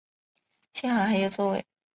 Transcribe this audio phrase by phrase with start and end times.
[0.73, 1.63] 幸好还有座位